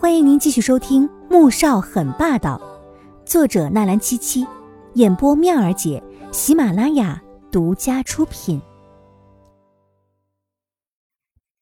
[0.00, 2.56] 欢迎您继续收听《穆少很霸道》，
[3.28, 4.46] 作者纳兰七七，
[4.94, 6.00] 演播妙儿姐，
[6.30, 8.62] 喜马拉雅独家出品。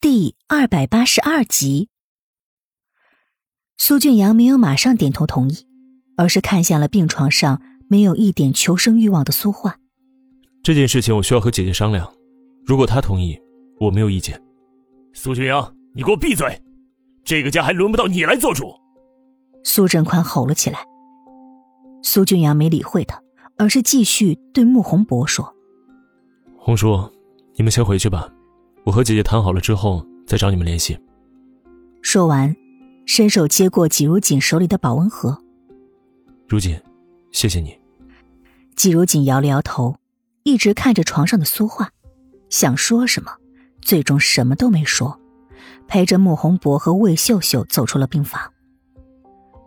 [0.03, 1.89] 第二百八十二集，
[3.79, 5.67] 苏俊阳没有马上点头同意，
[6.19, 9.79] 而是看向了病床上没有一点求生欲望的苏画。
[10.63, 12.13] 这件事情我需要和姐姐商量，
[12.67, 13.41] 如果她同意，
[13.81, 14.39] 我没有意见。
[15.15, 16.61] 苏俊阳，你给我闭嘴！
[17.27, 18.73] 这个家还轮不到你来做主。
[19.65, 20.79] 苏振宽吼了起来。
[22.03, 23.21] 苏俊阳没理会他，
[23.59, 25.53] 而是继续对穆宏博说
[26.57, 27.11] ：“红叔，
[27.57, 28.33] 你们先回去吧，
[28.85, 30.97] 我和姐姐谈好了之后再找你们联系。”
[32.01, 32.55] 说完，
[33.07, 35.37] 伸手接过季如锦手里的保温盒。
[36.47, 36.81] 如锦，
[37.33, 37.77] 谢谢你。
[38.77, 39.97] 季如锦摇了摇头，
[40.45, 41.91] 一直看着床上的苏画，
[42.51, 43.33] 想说什么，
[43.83, 45.21] 最终什么都没说。
[45.89, 48.41] 陪着穆宏博和魏秀秀走出了病房，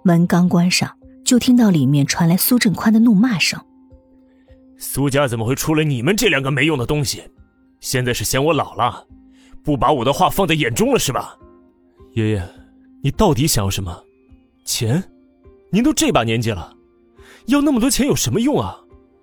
[0.04, 3.60] 门刚关上，就听到里面传来苏振宽的怒骂声
[4.78, 7.24] ：“苏家怎么会出了你们这两个没用的东西？
[7.80, 9.06] 现在是嫌我老了，
[9.64, 11.38] 不把我的话放在眼中了是吧？”
[12.14, 12.44] 爷爷，
[13.02, 14.04] 你到底想要什么？
[14.66, 15.04] 钱？
[15.72, 16.74] 您都这把年纪了，
[17.46, 18.78] 要那么多钱有什么用啊？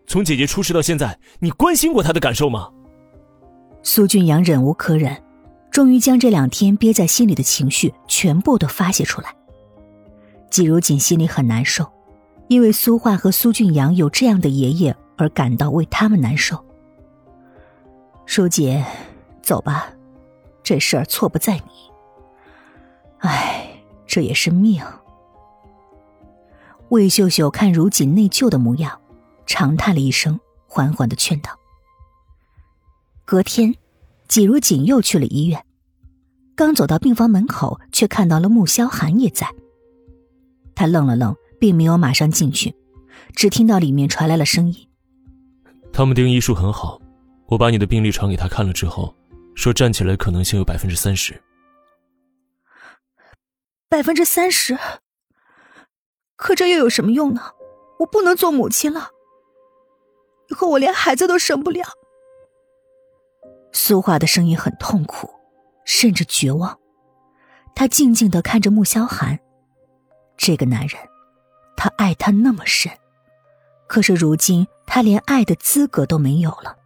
[0.07, 2.71] 从姐姐出事到现在，你关心过她的感受吗？
[3.83, 5.17] 苏俊阳忍无可忍。
[5.77, 9.37] 终于将这两天憋在心里的情绪全部都发泄出来。
[10.51, 11.87] 季如锦心里很难受，
[12.49, 16.65] 因为苏画和苏俊阳有这样的爷爷而感到为他们难受。
[18.25, 18.83] 舒姐，
[19.43, 19.93] 走吧，
[20.63, 21.71] 这事儿错不在你。
[23.19, 23.69] 唉，
[24.07, 24.83] 这也是命。
[26.89, 28.99] 魏秀秀看如锦内疚的模样，
[29.45, 31.51] 长叹了一声，缓缓的劝道
[33.27, 33.75] ：“隔天。”
[34.27, 35.65] 季如锦又去了医院，
[36.57, 39.47] 刚走到病房门口，却看到了穆萧寒也在。
[40.75, 42.75] 他愣了愣，并没有马上进去，
[43.35, 44.89] 只听到里面传来了声音
[45.93, 46.99] ：“他们定医术很好，
[47.47, 49.15] 我把你的病历传给他看了之后，
[49.55, 51.39] 说站起来可能性有百分之三十。
[53.91, 54.79] 百分之三十？
[56.37, 57.43] 可这又有什么用呢？
[57.99, 59.11] 我不能做母亲了，
[60.49, 61.85] 以后我连孩子都生不了。”
[63.73, 65.29] 苏画的声音很痛苦，
[65.87, 66.79] 甚至绝望。
[67.75, 69.39] 他静静的看着穆萧寒，
[70.37, 71.01] 这个男人，
[71.77, 72.93] 他爱他那么深，
[73.87, 76.77] 可是如今他连爱的资格都没有了。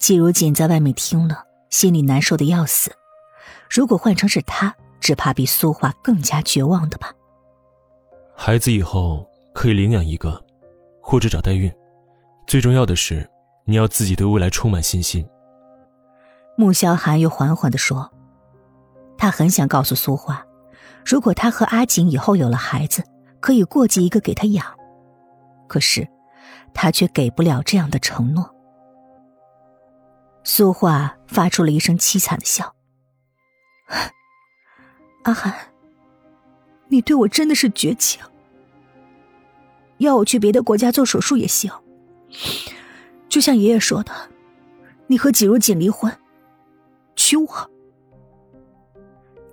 [0.00, 2.90] 季如锦在外面听了，心里难受的要死。
[3.68, 7.12] 如果换成是他，只怕比苏画更加绝望的吧。
[8.34, 10.42] 孩子以后可以领养一个，
[11.02, 11.70] 或者找代孕，
[12.46, 13.28] 最重要的是。
[13.66, 15.24] 你要自己对未来充满信心。
[16.60, 18.12] 穆萧寒又缓缓的说
[19.16, 20.44] ：“他很想告诉苏画，
[21.06, 23.02] 如果他和阿锦以后有了孩子，
[23.40, 24.62] 可以过继一个给他养。
[25.66, 26.06] 可是，
[26.74, 28.54] 他却给不了这样的承诺。”
[30.44, 32.74] 苏画发出了一声凄惨的笑
[35.24, 35.54] ：“阿寒，
[36.88, 38.22] 你对我真的是绝情。
[39.96, 41.72] 要我去别的国家做手术也行。”
[43.30, 44.12] 就像爷爷说的，
[45.06, 46.14] 你和季如锦离婚，
[47.30, 47.70] 娶我。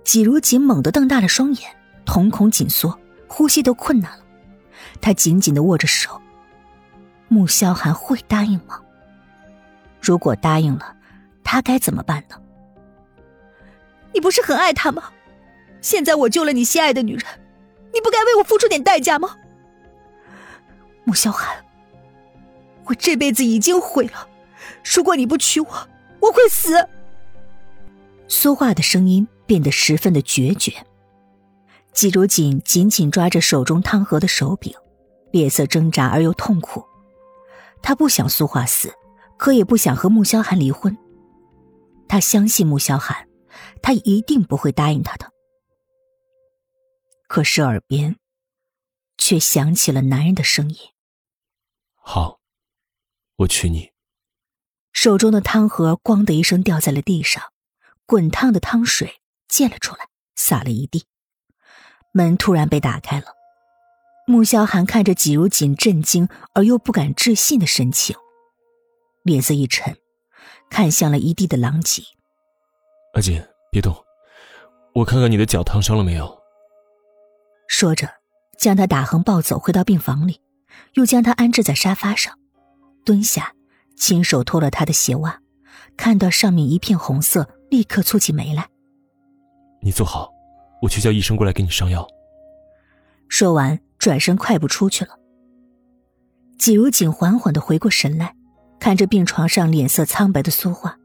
[0.02, 4.24] 季如锦猛地瞪大了双眼，瞳孔紧缩，呼吸都困难了。
[5.00, 6.20] 他紧紧的握着手。
[7.28, 8.80] 穆萧寒会答应吗？
[10.00, 10.96] 如果答应了，
[11.44, 12.34] 他该怎么办呢？
[14.12, 15.04] 你不是很爱他吗？
[15.80, 17.24] 现在我救了你心爱的女人，
[17.92, 19.36] 你不该为我付出点代价吗？
[21.04, 21.56] 穆萧寒。
[22.86, 24.28] 我这辈子已经毁了，
[24.82, 25.88] 如果你不娶我，
[26.18, 26.88] 我会死。
[28.28, 30.72] 苏画的声音变得十分的决绝。
[31.92, 34.72] 季如锦紧紧抓着手中汤盒的手柄，
[35.32, 36.84] 脸色挣扎而又痛苦。
[37.82, 38.92] 他不想苏画死，
[39.36, 40.96] 可也不想和穆萧寒离婚。
[42.06, 43.28] 他相信穆萧寒，
[43.82, 45.32] 他一定不会答应他的。
[47.26, 48.16] 可是耳边，
[49.16, 50.76] 却响起了男人的声音
[51.94, 52.38] ：“好。”
[53.38, 53.90] 我娶你。
[54.92, 57.42] 手中的汤盒“咣”的一声掉在了地上，
[58.08, 59.20] 滚烫的汤水
[59.50, 61.04] 溅了出来，洒了一地。
[62.12, 63.26] 门突然被打开了，
[64.26, 68.16] 穆萧寒看着季如锦震惊而又不敢置信的神情，
[69.24, 69.94] 脸色一沉，
[70.70, 72.02] 看向了一地的狼藉。
[73.12, 73.94] 阿锦，别动，
[74.94, 76.34] 我看看你的脚烫伤了没有。
[77.68, 78.08] 说着，
[78.58, 80.40] 将他打横抱走，回到病房里，
[80.94, 82.38] 又将他安置在沙发上。
[83.04, 83.52] 蹲下，
[83.98, 85.42] 亲手脱了他的鞋袜，
[85.94, 88.68] 看到上面一片红色，立刻蹙起眉来。
[89.80, 90.32] 你坐好，
[90.82, 92.06] 我去叫医生过来给你上药。
[93.28, 95.18] 说完，转身快步出去了。
[96.58, 98.34] 季如锦缓缓的回过神来，
[98.80, 100.98] 看着病床上脸色苍白的苏画。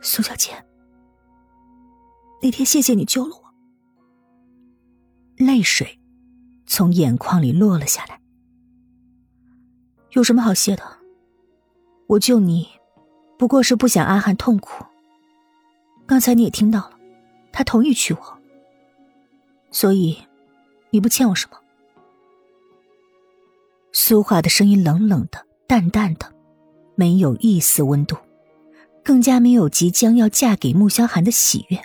[0.00, 0.52] 苏小姐，
[2.42, 3.50] 那天谢谢你救了我。
[5.36, 6.00] 泪水
[6.66, 8.20] 从眼眶里落了下来。
[10.12, 10.82] 有什么好谢的？
[12.08, 12.68] 我救你，
[13.38, 14.84] 不过是不想阿汉痛苦。
[16.10, 16.98] 刚才你也听到了，
[17.52, 18.38] 他同意娶我，
[19.70, 20.18] 所以
[20.90, 21.56] 你不欠我什么。
[23.92, 26.32] 苏画的声音冷冷的、淡淡的，
[26.96, 28.16] 没有一丝温度，
[29.04, 31.80] 更加没有即将要嫁给穆萧寒的喜悦。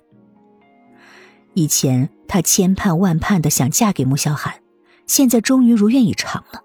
[1.54, 4.60] 以前他千盼万盼的想嫁给穆萧寒，
[5.06, 6.63] 现在终于如愿以偿了，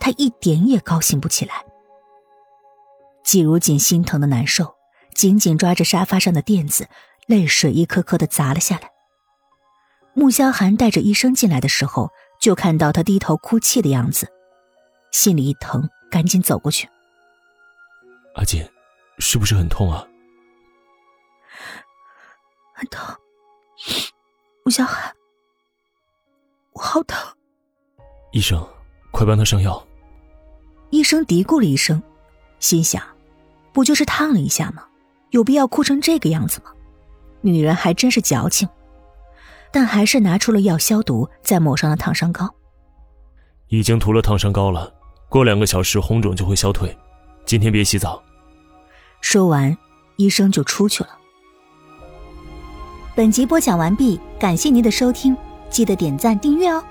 [0.00, 1.62] 他一点也高兴不起来。
[3.22, 4.74] 季如锦心疼的难受，
[5.14, 6.88] 紧紧抓着沙发上的垫子，
[7.26, 8.90] 泪水一颗颗的砸了下来。
[10.14, 12.10] 穆萧寒带着医生进来的时候，
[12.40, 14.28] 就看到他低头哭泣的样子，
[15.10, 16.88] 心里一疼，赶紧走过去。
[18.34, 18.66] 阿锦，
[19.18, 20.06] 是不是很痛啊？
[22.74, 23.16] 很疼，
[24.64, 25.14] 穆萧寒，
[26.72, 27.18] 我好疼。
[28.32, 28.66] 医生，
[29.10, 29.86] 快帮他上药。
[30.90, 32.02] 医生嘀咕了一声，
[32.58, 33.02] 心想。
[33.72, 34.86] 不就是烫了一下吗？
[35.32, 36.70] 有必要哭成这个样子吗？
[37.40, 38.66] 女人还真是矫情。
[39.72, 42.48] 但还是拿出了药消毒，再抹上了烫伤膏。
[43.68, 44.92] 已经涂了烫伤膏了，
[45.30, 46.94] 过两个小时红肿就会消退。
[47.46, 48.22] 今天别洗澡。
[49.22, 49.74] 说完，
[50.16, 51.18] 医生就出去了。
[53.14, 55.34] 本集播讲完毕，感谢您的收听，
[55.70, 56.84] 记得点赞订阅哦。